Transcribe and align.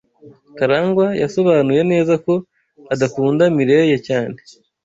Karangwa 0.57 1.07
yasobanuye 1.21 1.81
neza 1.91 2.13
ko 2.25 2.33
adakunda 2.93 3.43
Mirelle 3.55 3.97
cyane. 4.07 4.37